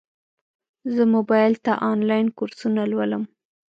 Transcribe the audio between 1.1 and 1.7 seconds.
موبایل